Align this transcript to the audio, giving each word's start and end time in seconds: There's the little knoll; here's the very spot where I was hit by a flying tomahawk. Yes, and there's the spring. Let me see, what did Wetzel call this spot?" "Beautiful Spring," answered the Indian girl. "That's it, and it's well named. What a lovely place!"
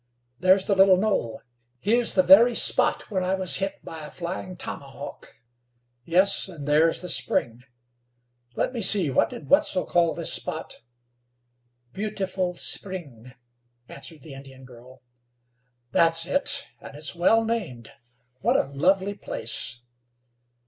There's 0.39 0.65
the 0.65 0.73
little 0.73 0.97
knoll; 0.97 1.43
here's 1.79 2.15
the 2.15 2.23
very 2.23 2.55
spot 2.55 3.11
where 3.11 3.21
I 3.21 3.35
was 3.35 3.57
hit 3.57 3.75
by 3.85 4.03
a 4.03 4.09
flying 4.09 4.55
tomahawk. 4.57 5.39
Yes, 6.05 6.47
and 6.49 6.67
there's 6.67 7.01
the 7.01 7.07
spring. 7.07 7.65
Let 8.55 8.73
me 8.73 8.81
see, 8.81 9.11
what 9.11 9.29
did 9.29 9.47
Wetzel 9.47 9.85
call 9.85 10.15
this 10.15 10.33
spot?" 10.33 10.77
"Beautiful 11.93 12.55
Spring," 12.55 13.35
answered 13.87 14.23
the 14.23 14.33
Indian 14.33 14.65
girl. 14.65 15.03
"That's 15.91 16.25
it, 16.25 16.65
and 16.79 16.95
it's 16.97 17.13
well 17.13 17.45
named. 17.45 17.91
What 18.39 18.57
a 18.57 18.63
lovely 18.63 19.13
place!" 19.13 19.81